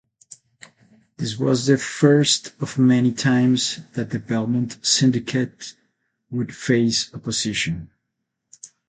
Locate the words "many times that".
2.79-4.09